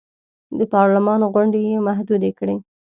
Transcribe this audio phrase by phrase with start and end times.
[0.57, 2.55] د پارلمان غونډې یې محدودې کړې.